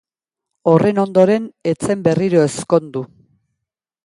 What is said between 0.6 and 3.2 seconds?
Horren ondoren ez zen berriro ezkondu.